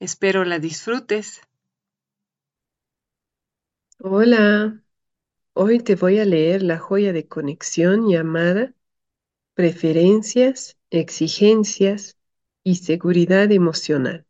Espero 0.00 0.46
la 0.46 0.58
disfrutes. 0.58 1.42
Hola, 3.98 4.82
hoy 5.52 5.80
te 5.80 5.94
voy 5.94 6.18
a 6.18 6.24
leer 6.24 6.62
la 6.62 6.78
joya 6.78 7.12
de 7.12 7.28
conexión 7.28 8.08
llamada 8.08 8.72
Preferencias, 9.52 10.78
Exigencias 10.88 12.16
y 12.64 12.76
Seguridad 12.76 13.52
Emocional. 13.52 14.24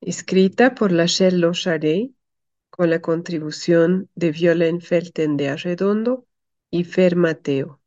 Escrita 0.00 0.76
por 0.76 0.92
Lachelle 0.92 1.38
Locharet 1.38 2.12
con 2.70 2.90
la 2.90 3.00
contribución 3.00 4.08
de 4.14 4.30
Violaine 4.30 4.80
Felten 4.80 5.36
de 5.36 5.48
Arredondo 5.48 6.28
y 6.70 6.84
Fer 6.84 7.16
Mateo. 7.16 7.80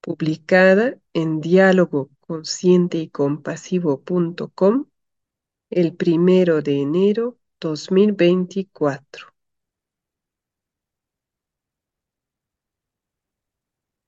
Publicada 0.00 0.98
en 1.18 1.40
diálogo 1.40 2.10
consciente 2.20 2.98
y 2.98 3.08
compasivo.com 3.08 4.86
el 5.68 5.96
primero 5.96 6.62
de 6.62 6.80
enero 6.80 7.38
2024. 7.60 9.26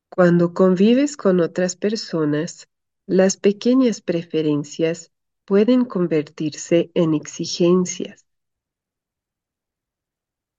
Cuando 0.09 0.55
convives 0.55 1.17
con 1.17 1.41
otras 1.41 1.75
personas, 1.75 2.69
las 3.07 3.37
pequeñas 3.37 4.01
preferencias 4.01 5.11
pueden 5.45 5.85
convertirse 5.85 6.93
en 6.95 7.15
exigencias. 7.15 8.25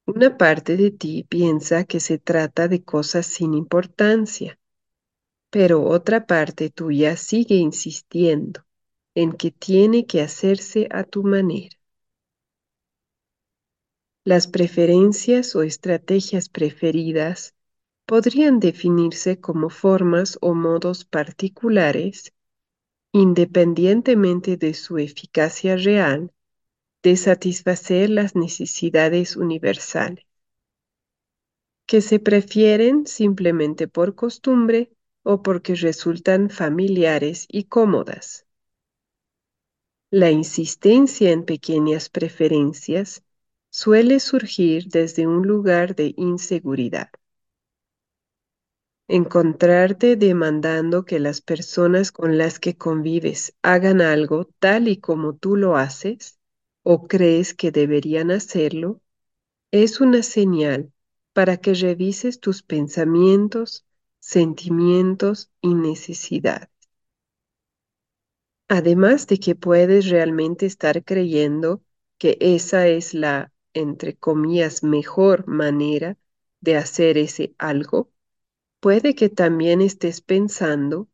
Una 0.06 0.38
parte 0.38 0.76
de 0.76 0.92
ti 0.92 1.26
piensa 1.30 1.86
que 1.86 2.02
se 2.02 2.18
trata 2.18 2.68
de 2.68 2.84
cosas 2.84 3.26
sin 3.26 3.54
importancia, 3.54 4.60
pero 5.52 5.84
otra 5.84 6.26
parte 6.26 6.70
tuya 6.70 7.18
sigue 7.18 7.56
insistiendo 7.56 8.66
en 9.14 9.34
que 9.34 9.52
tiene 9.52 10.08
que 10.08 10.22
hacerse 10.22 10.88
a 10.90 11.04
tu 11.04 11.24
manera. 11.24 11.78
Las 14.24 14.48
preferencias 14.48 15.56
o 15.56 15.64
estrategias 15.64 16.48
preferidas 16.48 17.54
podrían 18.06 18.60
definirse 18.60 19.42
como 19.42 19.70
formas 19.70 20.38
o 20.42 20.54
modos 20.54 21.04
particulares, 21.06 22.34
independientemente 23.12 24.56
de 24.56 24.74
su 24.74 25.00
eficacia 25.00 25.76
real, 25.76 26.32
de 27.04 27.18
satisfacer 27.18 28.10
las 28.10 28.36
necesidades 28.36 29.36
universales, 29.36 30.26
que 31.88 32.00
se 32.00 32.20
prefieren 32.20 33.06
simplemente 33.06 33.90
por 33.90 34.16
costumbre 34.16 34.92
o 35.24 35.42
porque 35.42 35.76
resultan 35.76 36.50
familiares 36.50 37.46
y 37.50 37.66
cómodas. 37.66 38.46
La 40.12 40.32
insistencia 40.32 41.32
en 41.32 41.44
pequeñas 41.44 42.08
preferencias 42.10 43.24
suele 43.72 44.20
surgir 44.20 44.88
desde 44.90 45.28
un 45.28 45.48
lugar 45.48 45.96
de 45.96 46.14
inseguridad. 46.18 47.10
Encontrarte 49.08 50.16
demandando 50.16 51.06
que 51.06 51.20
las 51.20 51.42
personas 51.42 52.12
con 52.12 52.40
las 52.40 52.58
que 52.60 52.78
convives 52.78 53.54
hagan 53.62 54.02
algo 54.02 54.46
tal 54.58 54.88
y 54.88 54.98
como 54.98 55.36
tú 55.36 55.56
lo 55.56 55.78
haces 55.78 56.40
o 56.82 57.08
crees 57.08 57.54
que 57.54 57.72
deberían 57.72 58.32
hacerlo 58.32 59.02
es 59.72 60.02
una 60.02 60.24
señal 60.24 60.94
para 61.34 61.58
que 61.58 61.74
revises 61.76 62.40
tus 62.40 62.64
pensamientos, 62.64 63.86
sentimientos 64.22 65.52
y 65.62 65.76
necesidades. 65.76 66.70
Además 68.70 69.28
de 69.28 69.38
que 69.40 69.56
puedes 69.56 70.10
realmente 70.10 70.66
estar 70.66 71.04
creyendo 71.04 71.84
que 72.18 72.38
esa 72.40 72.88
es 72.88 73.14
la, 73.14 73.52
entre 73.74 74.16
comillas, 74.16 74.84
mejor 74.84 75.46
manera 75.48 76.18
de 76.62 76.78
hacer 76.78 77.18
ese 77.18 77.54
algo, 77.58 78.12
puede 78.80 79.16
que 79.16 79.30
también 79.30 79.82
estés 79.82 80.22
pensando, 80.22 81.10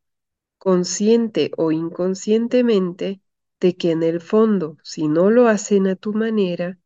consciente 0.58 1.50
o 1.56 1.72
inconscientemente, 1.72 3.20
de 3.60 3.76
que 3.76 3.90
en 3.90 4.02
el 4.02 4.20
fondo, 4.20 4.76
si 4.84 5.08
no 5.08 5.30
lo 5.30 5.48
hacen 5.48 5.86
a 5.88 5.96
tu 5.96 6.12
manera, 6.12 6.78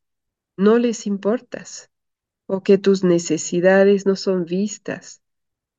no 0.56 0.78
les 0.78 1.06
importas, 1.06 1.90
o 2.46 2.62
que 2.62 2.78
tus 2.78 3.04
necesidades 3.04 4.06
no 4.06 4.16
son 4.16 4.44
vistas, 4.44 5.21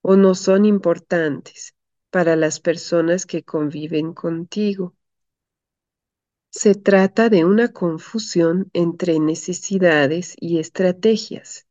o 0.03 0.17
no 0.17 0.35
son 0.35 0.65
importantes 0.65 1.73
para 2.11 2.35
las 2.35 2.59
personas 2.59 3.25
que 3.25 3.43
conviven 3.43 4.13
contigo. 4.13 4.93
Se 6.51 6.75
trata 6.75 7.29
de 7.29 7.45
una 7.45 7.69
confusión 7.69 8.69
entre 8.73 9.19
necesidades 9.19 10.35
y 10.39 10.59
estrategias. 10.59 11.65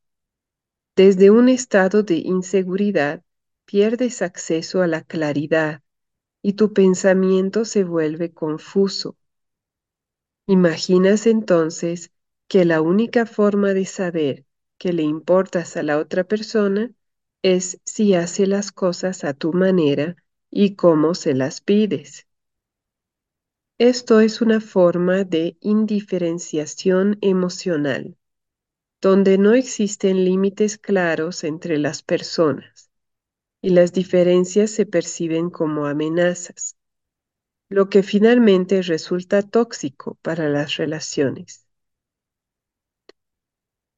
Desde 0.97 1.31
un 1.31 1.51
estado 1.51 2.03
de 2.03 2.17
inseguridad 2.17 3.23
pierdes 3.67 4.23
acceso 4.23 4.83
a 4.83 4.87
la 4.87 5.03
claridad 5.03 5.83
y 6.41 6.55
tu 6.55 6.73
pensamiento 6.73 7.67
se 7.67 7.85
vuelve 7.85 8.33
confuso. 8.33 9.17
Imaginas 10.47 11.27
entonces 11.27 12.11
que 12.49 12.65
la 12.65 12.81
única 12.81 13.27
forma 13.27 13.75
de 13.75 13.85
saber 13.85 14.47
que 14.79 14.95
le 14.95 15.03
importas 15.03 15.77
a 15.77 15.83
la 15.83 15.99
otra 15.99 16.25
persona 16.25 16.91
es 17.43 17.81
si 17.85 18.15
hace 18.15 18.47
las 18.47 18.73
cosas 18.73 19.25
a 19.25 19.35
tu 19.35 19.53
manera 19.53 20.17
y 20.51 20.77
cómo 20.77 21.15
se 21.15 21.35
las 21.35 21.61
pides. 21.61 22.27
Esto 23.79 24.21
es 24.21 24.41
una 24.41 24.61
forma 24.61 25.25
de 25.25 25.57
indiferenciación 25.61 27.19
emocional, 27.21 28.17
donde 29.01 29.39
no 29.39 29.55
existen 29.55 30.25
límites 30.25 30.79
claros 30.79 31.43
entre 31.45 31.79
las 31.79 32.03
personas 32.03 32.91
y 33.61 33.71
las 33.71 33.93
diferencias 33.93 34.71
se 34.71 34.87
perciben 34.87 35.51
como 35.51 35.87
amenazas, 35.87 36.77
lo 37.69 37.89
que 37.89 38.03
finalmente 38.03 38.83
resulta 38.83 39.43
tóxico 39.43 40.19
para 40.23 40.49
las 40.49 40.77
relaciones. 40.77 41.67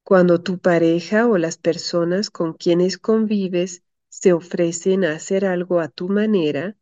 Cuando 0.04 0.42
tu 0.42 0.58
pareja 0.58 1.26
o 1.26 1.38
las 1.38 1.56
personas 1.56 2.28
con 2.28 2.52
quienes 2.52 2.98
convives 2.98 3.82
se 4.10 4.34
ofrecen 4.34 5.02
a 5.02 5.12
hacer 5.12 5.46
algo 5.46 5.80
a 5.80 5.88
tu 5.88 6.10
manera, 6.10 6.76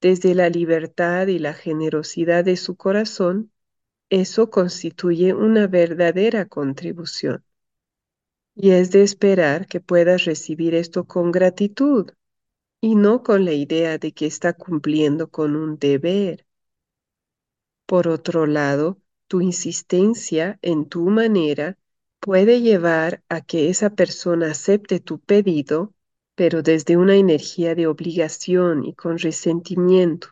desde 0.00 0.34
la 0.34 0.48
libertad 0.48 1.28
y 1.28 1.38
la 1.38 1.54
generosidad 1.54 2.44
de 2.44 2.56
su 2.56 2.74
corazón, 2.74 3.52
eso 4.10 4.50
constituye 4.50 5.34
una 5.34 5.68
verdadera 5.68 6.46
contribución. 6.46 7.44
Y 8.56 8.70
es 8.70 8.90
de 8.90 9.04
esperar 9.04 9.68
que 9.68 9.80
puedas 9.80 10.24
recibir 10.24 10.74
esto 10.74 11.04
con 11.04 11.30
gratitud 11.30 12.10
y 12.80 12.96
no 12.96 13.22
con 13.22 13.44
la 13.44 13.52
idea 13.52 13.98
de 13.98 14.10
que 14.10 14.26
está 14.26 14.52
cumpliendo 14.52 15.30
con 15.30 15.54
un 15.54 15.78
deber. 15.78 16.44
Por 17.86 18.08
otro 18.08 18.46
lado, 18.46 18.98
tu 19.28 19.40
insistencia 19.40 20.58
en 20.60 20.88
tu 20.88 21.08
manera 21.08 21.78
puede 22.24 22.60
llevar 22.62 23.22
a 23.28 23.40
que 23.42 23.68
esa 23.70 23.90
persona 23.90 24.50
acepte 24.52 25.00
tu 25.00 25.20
pedido, 25.20 25.94
pero 26.34 26.62
desde 26.62 26.96
una 26.96 27.16
energía 27.16 27.74
de 27.76 27.86
obligación 27.86 28.84
y 28.84 28.94
con 28.94 29.18
resentimiento, 29.18 30.28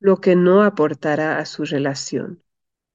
lo 0.00 0.20
que 0.20 0.36
no 0.36 0.62
aportará 0.64 1.38
a 1.38 1.46
su 1.46 1.64
relación. 1.64 2.42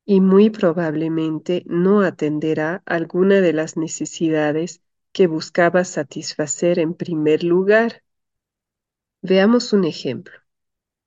y 0.05 0.21
muy 0.21 0.49
probablemente 0.51 1.63
no 1.67 2.01
atenderá 2.01 2.83
alguna 2.85 3.41
de 3.41 3.53
las 3.53 3.77
necesidades 3.77 4.81
que 5.13 5.27
buscaba 5.27 5.85
satisfacer 5.85 6.79
en 6.79 6.95
primer 6.95 7.43
lugar. 7.43 8.03
Veamos 9.21 9.73
un 9.73 9.83
ejemplo. 9.85 10.33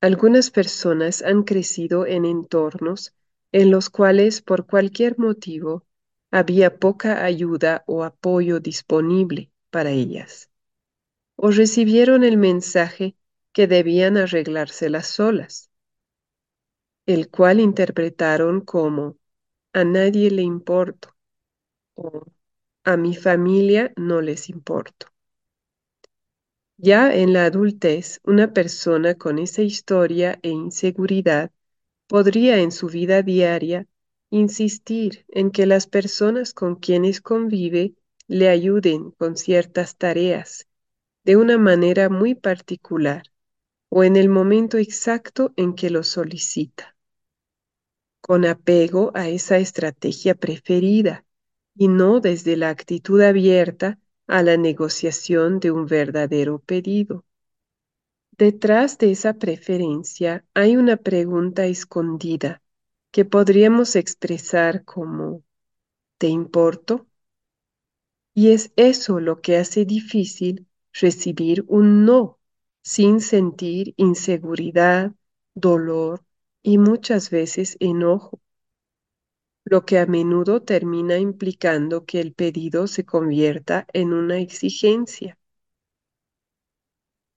Algunas 0.00 0.50
personas 0.50 1.22
han 1.22 1.44
crecido 1.44 2.06
en 2.06 2.24
entornos 2.26 3.14
en 3.52 3.70
los 3.70 3.90
cuales 3.90 4.42
por 4.42 4.66
cualquier 4.66 5.18
motivo 5.18 5.86
había 6.30 6.78
poca 6.78 7.24
ayuda 7.24 7.84
o 7.86 8.04
apoyo 8.04 8.60
disponible 8.60 9.52
para 9.70 9.90
ellas, 9.90 10.50
o 11.36 11.50
recibieron 11.50 12.24
el 12.24 12.36
mensaje 12.38 13.16
que 13.52 13.66
debían 13.68 14.16
arreglárselas 14.18 15.08
solas, 15.08 15.70
el 17.04 17.28
cual 17.30 17.60
interpretaron 17.60 18.62
como 18.62 19.18
a 19.74 19.84
nadie 19.84 20.30
le 20.30 20.42
importo 20.42 21.16
o 21.94 22.24
a 22.84 22.96
mi 22.96 23.16
familia 23.16 23.92
no 23.96 24.20
les 24.22 24.48
importo. 24.50 25.08
Ya 26.78 27.14
en 27.14 27.32
la 27.32 27.44
adultez, 27.44 28.20
una 28.24 28.52
persona 28.52 29.14
con 29.14 29.38
esa 29.38 29.62
historia 29.62 30.40
e 30.42 30.48
inseguridad 30.48 31.52
podría 32.08 32.58
en 32.60 32.72
su 32.72 32.88
vida 32.88 33.22
diaria 33.22 33.86
insistir 34.30 35.24
en 35.28 35.50
que 35.50 35.66
las 35.66 35.86
personas 35.86 36.54
con 36.54 36.76
quienes 36.76 37.20
convive 37.20 37.94
le 38.28 38.48
ayuden 38.48 39.10
con 39.12 39.36
ciertas 39.36 39.96
tareas 39.96 40.68
de 41.24 41.36
una 41.36 41.58
manera 41.58 42.08
muy 42.08 42.34
particular 42.34 43.24
o 43.88 44.04
en 44.04 44.16
el 44.16 44.28
momento 44.28 44.78
exacto 44.78 45.52
en 45.56 45.74
que 45.74 45.90
lo 45.90 46.04
solicita, 46.04 46.96
con 48.20 48.44
apego 48.46 49.10
a 49.14 49.28
esa 49.28 49.58
estrategia 49.58 50.34
preferida 50.36 51.24
y 51.74 51.88
no 51.88 52.20
desde 52.20 52.56
la 52.56 52.70
actitud 52.70 53.20
abierta 53.20 53.98
a 54.28 54.44
la 54.44 54.56
negociación 54.56 55.58
de 55.58 55.72
un 55.72 55.86
verdadero 55.86 56.60
pedido. 56.60 57.24
Detrás 58.38 58.96
de 58.98 59.10
esa 59.10 59.34
preferencia 59.34 60.44
hay 60.54 60.76
una 60.76 60.96
pregunta 60.96 61.66
escondida 61.66 62.62
que 63.12 63.24
podríamos 63.24 63.96
expresar 63.96 64.84
como 64.84 65.42
¿te 66.18 66.28
importo? 66.28 67.06
Y 68.34 68.50
es 68.50 68.72
eso 68.74 69.20
lo 69.20 69.40
que 69.40 69.56
hace 69.56 69.84
difícil 69.84 70.66
recibir 70.92 71.64
un 71.68 72.04
no 72.04 72.40
sin 72.82 73.20
sentir 73.20 73.94
inseguridad, 73.96 75.12
dolor 75.54 76.24
y 76.60 76.78
muchas 76.78 77.30
veces 77.30 77.76
enojo 77.78 78.40
lo 79.64 79.86
que 79.86 79.98
a 79.98 80.04
menudo 80.04 80.60
termina 80.60 81.16
implicando 81.16 82.04
que 82.04 82.20
el 82.20 82.34
pedido 82.34 82.86
se 82.86 83.06
convierta 83.06 83.86
en 83.94 84.12
una 84.12 84.38
exigencia. 84.38 85.38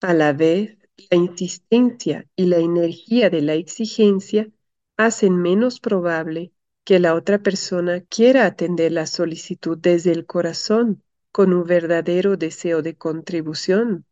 A 0.01 0.13
la 0.13 0.33
vez, 0.33 0.77
la 1.09 1.17
insistencia 1.17 2.27
y 2.35 2.45
la 2.45 2.57
energía 2.57 3.31
de 3.31 3.41
la 3.41 3.55
exigencia 3.55 4.52
hacen 4.97 5.37
menos 5.37 5.79
probable 5.79 6.51
que 6.83 6.99
la 6.99 7.15
otra 7.15 7.39
persona 7.39 8.01
quiera 8.01 8.45
atender 8.45 8.91
la 8.91 9.05
solicitud 9.05 9.77
desde 9.77 10.11
el 10.11 10.25
corazón 10.25 11.03
con 11.31 11.53
un 11.53 11.63
verdadero 11.63 12.37
deseo 12.37 12.81
de 12.81 12.95
contribución. 12.95 14.05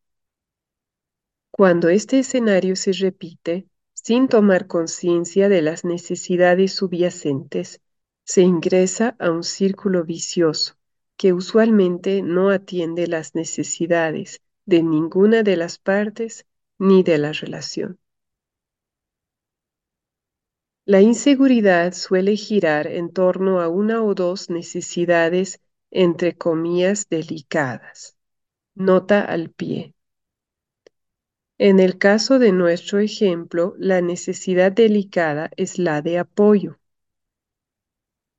Cuando 1.51 1.89
este 1.89 2.19
escenario 2.19 2.75
se 2.75 2.94
repite, 2.94 3.68
sin 3.94 4.28
tomar 4.28 4.68
conciencia 4.68 5.50
de 5.50 5.62
las 5.62 5.86
necesidades 5.86 6.74
subyacentes, 6.74 7.81
se 8.24 8.42
ingresa 8.42 9.16
a 9.19 9.30
un 9.30 9.44
círculo 9.44 10.04
vicioso 10.04 10.75
que 11.18 11.34
usualmente 11.34 12.24
no 12.24 12.50
atiende 12.50 13.06
las 13.06 13.36
necesidades 13.36 14.42
de 14.66 14.81
ninguna 14.81 15.44
de 15.44 15.57
las 15.57 15.77
partes 15.77 16.45
ni 16.80 17.04
de 17.04 17.19
la 17.19 17.34
relación. 17.34 18.00
La 20.86 21.00
inseguridad 21.00 21.94
suele 21.94 22.36
girar 22.36 22.88
en 22.88 23.13
torno 23.13 23.62
a 23.62 23.68
una 23.68 24.04
o 24.04 24.16
dos 24.16 24.50
necesidades 24.50 25.62
entre 25.92 26.36
comillas 26.36 27.07
delicadas. 27.07 28.18
Nota 28.74 29.22
al 29.22 29.51
pie. 29.51 29.94
En 31.60 31.80
el 31.80 32.00
caso 32.00 32.39
de 32.39 32.51
nuestro 32.51 32.98
ejemplo, 32.98 33.75
la 33.78 34.01
necesidad 34.01 34.72
delicada 34.72 35.51
es 35.56 35.78
la 35.78 36.01
de 36.01 36.18
apoyo. 36.18 36.80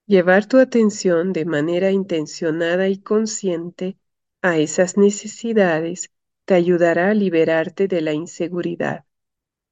Llevar 0.06 0.46
tu 0.46 0.58
atención 0.58 1.32
de 1.32 1.44
manera 1.44 1.92
intencionada 1.92 2.88
y 2.88 2.98
consciente 2.98 3.96
a 4.40 4.58
esas 4.58 4.96
necesidades 4.96 6.10
te 6.44 6.54
ayudará 6.54 7.10
a 7.10 7.14
liberarte 7.14 7.86
de 7.86 8.00
la 8.00 8.12
inseguridad 8.12 9.04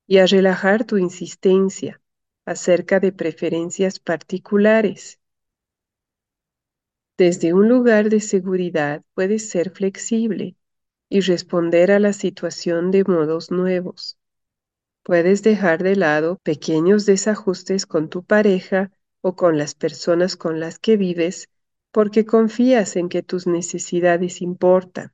y 0.07 0.19
a 0.19 0.27
relajar 0.27 0.85
tu 0.85 0.99
insistencia 0.99 2.01
acerca 2.45 3.01
de 3.01 3.13
preferencias 3.13 3.99
particulares. 3.99 5.21
Desde 7.17 7.53
un 7.53 7.69
lugar 7.69 8.09
de 8.09 8.21
seguridad 8.21 9.03
puedes 9.15 9.51
ser 9.51 9.71
flexible 9.71 10.57
y 11.09 11.21
responder 11.21 11.93
a 11.93 11.99
la 11.99 12.13
situación 12.13 12.91
de 12.91 13.05
modos 13.05 13.51
nuevos. 13.51 14.19
Puedes 15.03 15.43
dejar 15.43 15.83
de 15.83 15.97
lado 15.97 16.39
pequeños 16.43 17.05
desajustes 17.07 17.87
con 17.87 18.09
tu 18.09 18.25
pareja 18.25 18.91
o 19.21 19.35
con 19.37 19.59
las 19.59 19.75
personas 19.75 20.37
con 20.37 20.61
las 20.61 20.79
que 20.79 20.97
vives 20.97 21.49
porque 21.91 22.25
confías 22.25 22.97
en 22.97 23.09
que 23.09 23.23
tus 23.23 23.47
necesidades 23.47 24.41
importan 24.41 25.13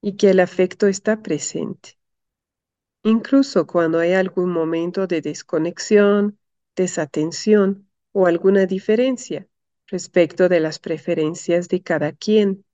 y 0.00 0.16
que 0.16 0.30
el 0.30 0.40
afecto 0.40 0.86
está 0.86 1.22
presente. 1.22 1.98
Incluso 3.04 3.66
cuando 3.66 3.98
hay 3.98 4.12
algún 4.12 4.50
momento 4.50 5.06
de 5.06 5.22
desconexión, 5.22 6.38
desatención 6.76 7.88
o 8.12 8.26
alguna 8.26 8.66
diferencia 8.66 9.46
respecto 9.86 10.48
de 10.48 10.60
las 10.60 10.78
preferencias 10.78 11.68
de 11.68 11.82
cada 11.82 12.12
quien. 12.12 12.64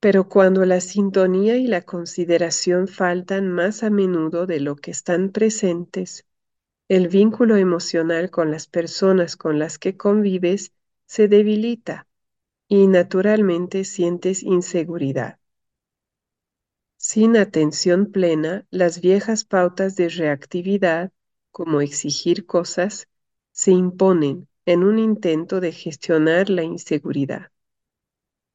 Pero 0.00 0.28
cuando 0.28 0.64
la 0.64 0.80
sintonía 0.80 1.56
y 1.56 1.66
la 1.66 1.82
consideración 1.82 2.88
faltan 2.88 3.48
más 3.48 3.82
a 3.82 3.90
menudo 3.90 4.46
de 4.46 4.60
lo 4.60 4.76
que 4.76 4.90
están 4.90 5.30
presentes, 5.30 6.26
el 6.88 7.08
vínculo 7.08 7.56
emocional 7.56 8.30
con 8.30 8.50
las 8.50 8.66
personas 8.66 9.36
con 9.36 9.58
las 9.58 9.78
que 9.78 9.96
convives 9.96 10.72
se 11.06 11.28
debilita 11.28 12.06
y 12.68 12.86
naturalmente 12.86 13.84
sientes 13.84 14.42
inseguridad. 14.42 15.38
Sin 16.96 17.36
atención 17.36 18.06
plena, 18.12 18.66
las 18.70 19.00
viejas 19.00 19.44
pautas 19.44 19.96
de 19.96 20.08
reactividad, 20.08 21.12
como 21.50 21.80
exigir 21.80 22.46
cosas, 22.46 23.08
se 23.52 23.72
imponen 23.72 24.48
en 24.64 24.82
un 24.82 24.98
intento 24.98 25.60
de 25.60 25.72
gestionar 25.72 26.48
la 26.50 26.62
inseguridad. 26.62 27.50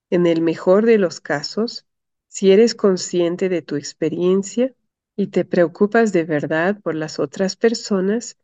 En 0.10 0.26
el 0.26 0.42
mejor 0.42 0.86
de 0.86 0.98
los 0.98 1.22
casos, 1.22 1.86
si 2.28 2.52
eres 2.52 2.76
consciente 2.76 3.50
de 3.50 3.62
tu 3.62 3.76
experiencia, 3.76 4.74
y 5.16 5.28
te 5.28 5.46
preocupas 5.46 6.14
de 6.14 6.24
verdad 6.24 6.80
por 6.82 6.96
las 6.96 7.20
otras 7.20 7.56
personas, 7.56 8.38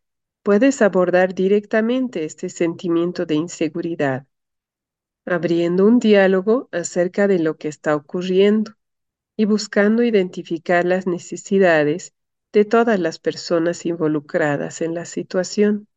puedes 0.43 0.81
abordar 0.81 1.33
directamente 1.33 2.25
este 2.25 2.49
sentimiento 2.49 3.25
de 3.25 3.35
inseguridad, 3.35 4.27
abriendo 5.25 5.85
un 5.85 5.99
diálogo 5.99 6.69
acerca 6.71 7.27
de 7.27 7.39
lo 7.39 7.57
que 7.57 7.69
está 7.69 7.95
ocurriendo 7.95 8.75
y 9.37 9.45
buscando 9.45 10.03
identificar 10.03 10.85
las 10.85 11.07
necesidades 11.07 12.13
de 12.53 12.65
todas 12.65 12.99
las 12.99 13.19
personas 13.19 13.85
involucradas 13.85 14.81
en 14.81 14.93
la 14.93 15.05
situación. 15.05 15.87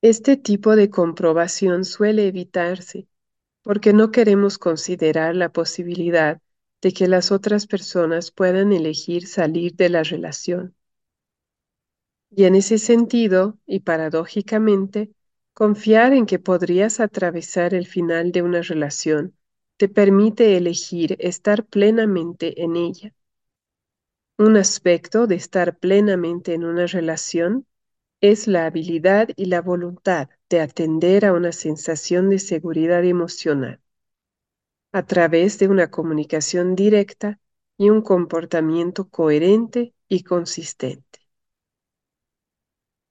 Este 0.00 0.36
tipo 0.36 0.76
de 0.76 0.90
comprobación 0.90 1.84
suele 1.84 2.26
evitarse 2.26 3.08
porque 3.62 3.92
no 3.94 4.10
queremos 4.10 4.58
considerar 4.58 5.34
la 5.34 5.50
posibilidad 5.50 6.40
de 6.82 6.92
que 6.92 7.08
las 7.08 7.32
otras 7.32 7.66
personas 7.66 8.30
puedan 8.30 8.72
elegir 8.72 9.26
salir 9.26 9.74
de 9.74 9.88
la 9.88 10.02
relación. 10.02 10.74
Y 12.30 12.44
en 12.44 12.56
ese 12.56 12.78
sentido, 12.78 13.58
y 13.66 13.80
paradójicamente, 13.80 15.10
confiar 15.54 16.12
en 16.12 16.26
que 16.26 16.38
podrías 16.38 17.00
atravesar 17.00 17.72
el 17.72 17.86
final 17.86 18.32
de 18.32 18.42
una 18.42 18.60
relación 18.60 19.34
te 19.76 19.88
permite 19.88 20.56
elegir 20.56 21.16
estar 21.20 21.64
plenamente 21.66 22.62
en 22.62 22.76
ella. 22.76 23.14
Un 24.38 24.56
aspecto 24.56 25.26
de 25.26 25.34
estar 25.34 25.76
plenamente 25.78 26.54
en 26.54 26.64
una 26.64 26.86
relación 26.86 27.66
es 28.20 28.46
la 28.46 28.66
habilidad 28.66 29.28
y 29.36 29.46
la 29.46 29.62
voluntad 29.62 30.28
de 30.50 30.60
atender 30.60 31.26
a 31.26 31.32
una 31.32 31.52
sensación 31.52 32.30
de 32.30 32.38
seguridad 32.38 33.04
emocional 33.04 33.80
a 34.92 35.04
través 35.04 35.58
de 35.58 35.68
una 35.68 35.90
comunicación 35.90 36.74
directa 36.74 37.38
y 37.76 37.90
un 37.90 38.00
comportamiento 38.00 39.10
coherente 39.10 39.92
y 40.08 40.22
consistente. 40.22 41.20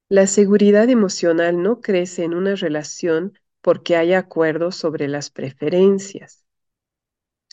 La 0.08 0.26
seguridad 0.26 0.88
emocional 0.88 1.62
no 1.62 1.82
crece 1.82 2.24
en 2.24 2.32
una 2.34 2.54
relación 2.54 3.38
porque 3.60 3.96
hay 3.96 4.14
acuerdos 4.14 4.76
sobre 4.76 5.08
las 5.08 5.28
preferencias. 5.28 6.43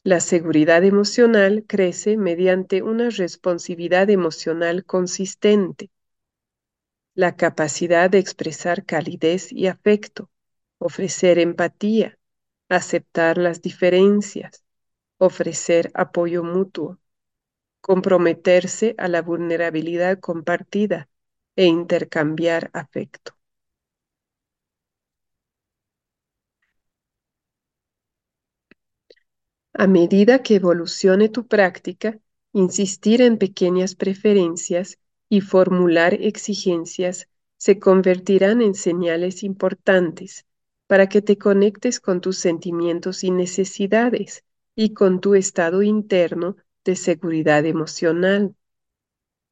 La 0.03 0.19
seguridad 0.19 0.83
emocional 0.83 1.65
crece 1.67 2.15
mediante 2.15 2.83
una 2.83 3.09
responsividad 3.09 4.11
emocional 4.11 4.85
consistente, 4.85 5.89
la 7.15 7.35
capacidad 7.35 8.09
de 8.09 8.19
expresar 8.19 8.85
calidez 8.85 9.51
y 9.51 9.67
afecto, 9.67 10.29
ofrecer 10.77 11.39
empatía, 11.39 12.17
aceptar 12.69 13.37
las 13.37 13.61
diferencias, 13.61 14.63
ofrecer 15.17 15.91
apoyo 15.93 16.43
mutuo, 16.43 16.99
comprometerse 17.81 18.95
a 18.97 19.07
la 19.09 19.21
vulnerabilidad 19.21 20.19
compartida 20.19 21.09
e 21.55 21.65
intercambiar 21.65 22.71
afecto. 22.73 23.35
A 29.73 29.87
medida 29.87 30.43
que 30.43 30.55
evolucione 30.55 31.29
tu 31.29 31.47
práctica, 31.47 32.19
insistir 32.53 33.21
en 33.21 33.37
pequeñas 33.37 33.95
preferencias 33.95 34.99
y 35.29 35.41
formular 35.41 36.13
exigencias 36.13 37.29
se 37.57 37.79
convertirán 37.79 38.61
en 38.61 38.75
señales 38.75 39.43
importantes 39.43 40.45
para 40.87 41.07
que 41.07 41.21
te 41.21 41.37
conectes 41.37 42.01
con 42.01 42.19
tus 42.19 42.37
sentimientos 42.37 43.23
y 43.23 43.31
necesidades 43.31 44.43
y 44.75 44.93
con 44.93 45.21
tu 45.21 45.35
estado 45.35 45.83
interno 45.83 46.57
de 46.83 46.97
seguridad 46.97 47.65
emocional. 47.65 48.55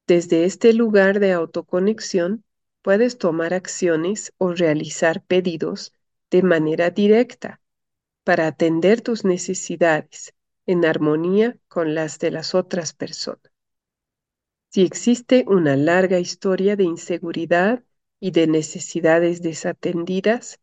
Desde 0.06 0.44
este 0.44 0.74
lugar 0.74 1.18
de 1.20 1.32
autoconexión, 1.32 2.44
puedes 2.82 3.16
tomar 3.16 3.54
acciones 3.54 4.32
o 4.36 4.52
realizar 4.52 5.22
pedidos 5.22 5.94
de 6.30 6.42
manera 6.42 6.90
directa 6.90 7.59
para 8.24 8.46
atender 8.46 9.00
tus 9.00 9.24
necesidades 9.24 10.34
en 10.66 10.84
armonía 10.84 11.56
con 11.68 11.94
las 11.94 12.18
de 12.18 12.30
las 12.30 12.54
otras 12.54 12.92
personas. 12.92 13.50
Si 14.68 14.82
existe 14.82 15.44
una 15.48 15.76
larga 15.76 16.18
historia 16.20 16.76
de 16.76 16.84
inseguridad 16.84 17.82
y 18.20 18.30
de 18.30 18.46
necesidades 18.46 19.42
desatendidas, 19.42 20.60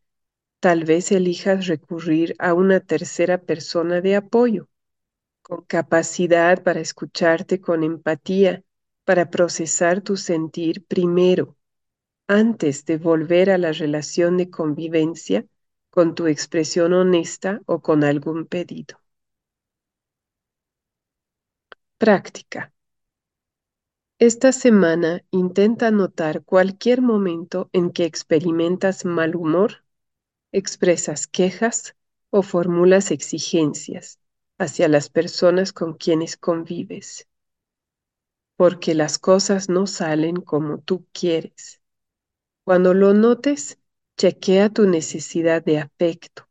tal 0.60 0.86
vez 0.86 1.12
elijas 1.12 1.68
recurrir 1.68 2.36
a 2.40 2.54
una 2.54 2.80
tercera 2.80 3.38
persona 3.40 4.00
de 4.00 4.16
apoyo, 4.16 4.70
con 5.42 5.64
capacidad 5.66 6.64
para 6.64 6.80
escucharte 6.80 7.60
con 7.60 7.84
empatía 7.84 8.64
para 9.04 9.30
procesar 9.30 10.02
tu 10.02 10.18
sentir 10.18 10.86
primero, 10.86 11.58
antes 12.28 12.86
de 12.86 12.98
volver 12.98 13.50
a 13.50 13.58
la 13.58 13.72
relación 13.72 14.38
de 14.38 14.50
convivencia 14.50 15.46
con 15.98 16.14
tu 16.14 16.28
expresión 16.28 16.94
honesta 16.94 17.60
o 17.66 17.82
con 17.82 18.04
algún 18.04 18.46
pedido. 18.46 19.00
Práctica. 22.00 22.72
Esta 24.20 24.52
semana 24.52 25.24
intenta 25.32 25.90
notar 25.90 26.44
cualquier 26.44 27.02
momento 27.02 27.68
en 27.74 27.90
que 27.90 28.06
experimentas 28.06 29.06
mal 29.06 29.36
humor, 29.36 29.84
expresas 30.52 31.28
quejas 31.28 31.96
o 32.32 32.44
formulas 32.44 33.12
exigencias 33.12 34.20
hacia 34.60 34.88
las 34.90 35.10
personas 35.10 35.74
con 35.74 35.96
quienes 35.96 36.38
convives 36.38 37.28
porque 38.56 38.94
las 38.96 39.20
cosas 39.20 39.70
no 39.70 39.88
salen 39.88 40.38
como 40.42 40.80
tú 40.80 41.06
quieres. 41.14 41.82
Cuando 42.66 42.94
lo 42.94 43.14
notes, 43.14 43.80
chequea 44.18 44.70
tu 44.70 44.86
necesidad 44.88 45.64
de 45.64 45.80
afecto. 45.80 46.48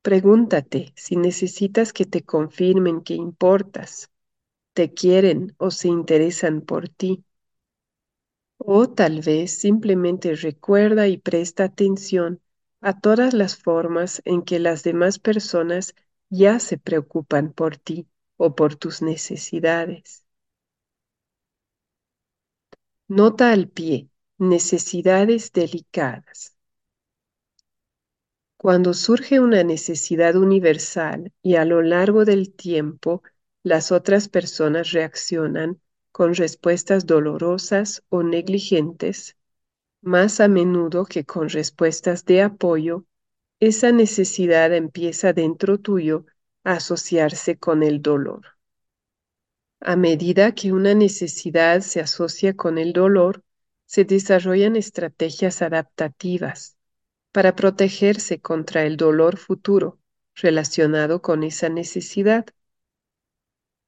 Pregúntate 0.00 0.94
si 0.96 1.16
necesitas 1.16 1.92
que 1.92 2.06
te 2.06 2.22
confirmen 2.22 3.02
que 3.02 3.12
importas, 3.12 4.08
te 4.74 4.94
quieren 4.94 5.54
o 5.58 5.70
se 5.70 5.88
interesan 5.88 6.62
por 6.62 6.88
ti. 6.88 7.24
O 8.58 8.86
tal 8.90 9.22
vez 9.22 9.58
simplemente 9.58 10.34
recuerda 10.34 11.08
y 11.08 11.16
presta 11.16 11.64
atención 11.64 12.42
a 12.82 13.00
todas 13.00 13.32
las 13.32 13.56
formas 13.56 14.20
en 14.26 14.42
que 14.42 14.58
las 14.58 14.82
demás 14.82 15.18
personas 15.18 15.94
ya 16.28 16.58
se 16.58 16.76
preocupan 16.76 17.50
por 17.54 17.78
ti 17.78 18.06
o 18.36 18.54
por 18.54 18.76
tus 18.76 19.00
necesidades. 19.00 20.22
Nota 23.08 23.50
al 23.50 23.66
pie. 23.68 24.08
Necesidades 24.38 25.50
delicadas. 25.50 26.54
Cuando 28.58 28.92
surge 28.92 29.40
una 29.40 29.64
necesidad 29.64 30.36
universal 30.36 31.32
y 31.40 31.54
a 31.56 31.64
lo 31.64 31.80
largo 31.80 32.26
del 32.26 32.52
tiempo 32.52 33.22
las 33.62 33.92
otras 33.92 34.28
personas 34.28 34.92
reaccionan 34.92 35.80
con 36.12 36.34
respuestas 36.34 37.06
dolorosas 37.06 38.02
o 38.10 38.22
negligentes, 38.22 39.36
más 40.02 40.40
a 40.40 40.48
menudo 40.48 41.06
que 41.06 41.24
con 41.24 41.48
respuestas 41.48 42.26
de 42.26 42.42
apoyo, 42.42 43.06
esa 43.58 43.90
necesidad 43.90 44.74
empieza 44.74 45.32
dentro 45.32 45.78
tuyo 45.78 46.26
a 46.62 46.72
asociarse 46.72 47.56
con 47.56 47.82
el 47.82 48.02
dolor. 48.02 48.42
A 49.80 49.96
medida 49.96 50.52
que 50.54 50.74
una 50.74 50.92
necesidad 50.92 51.80
se 51.80 52.00
asocia 52.00 52.54
con 52.54 52.76
el 52.76 52.92
dolor, 52.92 53.42
se 53.86 54.04
desarrollan 54.04 54.76
estrategias 54.76 55.62
adaptativas 55.62 56.76
para 57.32 57.56
protegerse 57.56 58.40
contra 58.40 58.84
el 58.84 58.96
dolor 58.96 59.36
futuro 59.36 59.98
relacionado 60.34 61.22
con 61.22 61.42
esa 61.42 61.68
necesidad. 61.68 62.46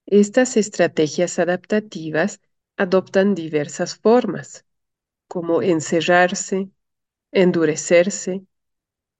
Estas 0.07 0.57
estrategias 0.57 1.39
adaptativas 1.39 2.41
adoptan 2.77 3.35
diversas 3.35 3.97
formas, 3.97 4.65
como 5.27 5.63
encerrarse, 5.63 6.71
endurecerse, 7.33 8.47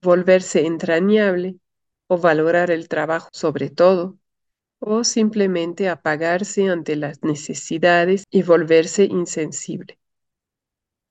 volverse 0.01 0.65
entrañable 0.65 1.57
o 2.07 2.19
valorar 2.19 2.71
el 2.71 2.89
trabajo 2.89 3.29
sobre 3.33 3.69
todo, 3.69 4.19
o 4.79 5.05
simplemente 5.05 5.89
apagarse 5.89 6.69
ante 6.69 6.97
las 6.97 7.23
necesidades 7.23 8.25
y 8.31 8.43
volverse 8.43 9.05
insensible. 9.05 9.99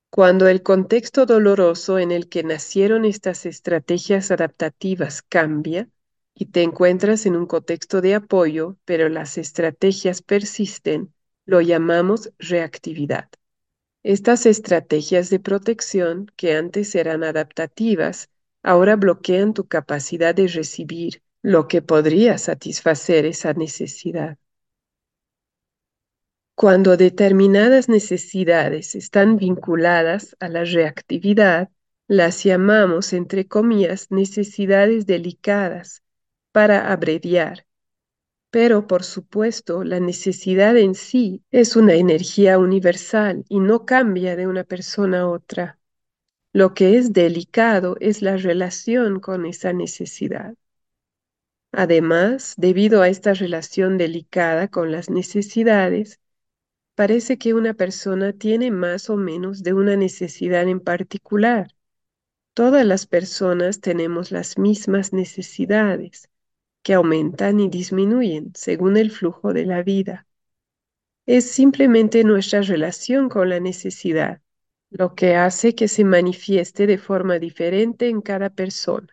Cuando 0.09 0.47
el 0.47 0.63
contexto 0.63 1.25
doloroso 1.25 1.99
en 1.99 2.11
el 2.11 2.27
que 2.27 2.43
nacieron 2.43 3.05
estas 3.05 3.45
estrategias 3.45 4.31
adaptativas 4.31 5.21
cambia 5.21 5.89
y 6.33 6.47
te 6.47 6.63
encuentras 6.63 7.25
en 7.25 7.35
un 7.35 7.45
contexto 7.45 8.01
de 8.01 8.15
apoyo, 8.15 8.77
pero 8.85 9.09
las 9.09 9.37
estrategias 9.37 10.21
persisten, 10.21 11.13
lo 11.45 11.61
llamamos 11.61 12.31
reactividad. 12.39 13.29
Estas 14.03 14.45
estrategias 14.45 15.29
de 15.29 15.39
protección, 15.39 16.31
que 16.35 16.55
antes 16.55 16.95
eran 16.95 17.23
adaptativas, 17.23 18.29
ahora 18.63 18.95
bloquean 18.95 19.53
tu 19.53 19.67
capacidad 19.67 20.33
de 20.33 20.47
recibir, 20.47 21.21
lo 21.41 21.67
que 21.67 21.81
podría 21.81 22.37
satisfacer 22.37 23.25
esa 23.25 23.53
necesidad. 23.53 24.37
Cuando 26.59 26.97
determinadas 26.97 27.87
necesidades 27.87 28.95
están 28.95 29.37
vinculadas 29.37 30.35
a 30.39 30.49
la 30.49 30.63
reactividad, 30.63 31.69
las 32.07 32.43
llamamos, 32.43 33.13
entre 33.13 33.47
comillas, 33.47 34.09
necesidades 34.09 35.05
delicadas, 35.05 36.01
para 36.51 36.91
abreviar. 36.91 37.67
Pero, 38.49 38.87
por 38.87 39.03
supuesto, 39.03 39.83
la 39.83 39.99
necesidad 39.99 40.75
en 40.77 40.95
sí 40.95 41.43
es 41.51 41.75
una 41.75 41.93
energía 41.93 42.57
universal 42.57 43.45
y 43.49 43.59
no 43.59 43.85
cambia 43.85 44.35
de 44.35 44.47
una 44.47 44.63
persona 44.63 45.19
a 45.19 45.27
otra. 45.27 45.77
Lo 46.53 46.73
que 46.73 46.97
es 46.97 47.13
delicado 47.13 47.97
es 47.99 48.23
la 48.23 48.35
relación 48.35 49.19
con 49.19 49.45
esa 49.45 49.73
necesidad. 49.73 50.55
Además, 51.71 52.55
debido 52.57 53.03
a 53.03 53.09
esta 53.09 53.35
relación 53.35 53.99
delicada 53.99 54.69
con 54.69 54.91
las 54.91 55.11
necesidades, 55.11 56.19
parece 56.97 57.37
que 57.37 57.53
una 57.53 57.75
persona 57.75 58.33
tiene 58.33 58.71
más 58.71 59.11
o 59.11 59.17
menos 59.17 59.61
de 59.61 59.73
una 59.73 59.95
necesidad 59.95 60.67
en 60.67 60.79
particular. 60.79 61.75
Todas 62.55 62.87
las 62.87 63.05
personas 63.05 63.81
tenemos 63.81 64.31
las 64.31 64.57
mismas 64.57 65.13
necesidades, 65.13 66.27
que 66.81 66.95
aumentan 66.95 67.59
y 67.59 67.69
disminuyen 67.69 68.51
según 68.55 68.97
el 68.97 69.11
flujo 69.11 69.53
de 69.53 69.67
la 69.67 69.83
vida. 69.83 70.25
Es 71.27 71.51
simplemente 71.51 72.23
nuestra 72.23 72.63
relación 72.63 73.29
con 73.29 73.49
la 73.49 73.59
necesidad 73.59 74.41
lo 74.89 75.13
que 75.13 75.35
hace 75.35 75.75
que 75.75 75.87
se 75.87 76.03
manifieste 76.03 76.87
de 76.87 76.97
forma 76.97 77.37
diferente 77.37 78.09
en 78.09 78.21
cada 78.21 78.49
persona. 78.49 79.07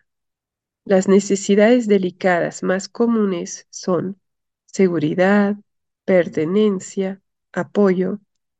Las 0.85 1.07
necesidades 1.07 1.87
delicadas 1.87 2.63
más 2.63 2.89
comunes 2.89 3.67
son 3.69 4.19
seguridad, 4.65 5.57
pertenencia, 6.05 7.21
apoyo, 7.55 8.19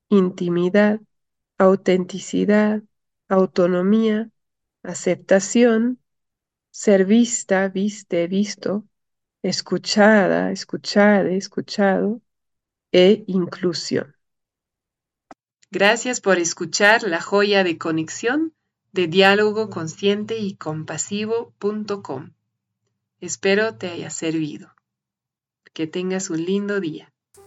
intimidad, 0.09 1.01
autenticidad, 1.57 2.81
autonomía, 3.27 4.29
aceptación, 4.83 5.99
ser 6.71 7.05
vista, 7.05 7.67
viste, 7.67 8.27
visto, 8.27 8.85
escuchada, 9.41 10.51
escuchade, 10.51 11.35
escuchado 11.35 12.21
e 12.91 13.25
inclusión. 13.27 14.15
Gracias 15.71 16.21
por 16.21 16.39
escuchar 16.39 17.03
la 17.03 17.21
joya 17.21 17.63
de 17.63 17.77
conexión 17.77 18.53
de 18.93 19.07
diálogo 19.07 19.69
consciente 19.69 20.37
y 20.37 20.55
compasivo.com. 20.55 22.31
Espero 23.19 23.75
te 23.75 23.89
haya 23.89 24.09
servido. 24.09 24.73
Que 25.73 25.85
tengas 25.85 26.29
un 26.29 26.45
lindo 26.45 26.79
día. 26.79 27.14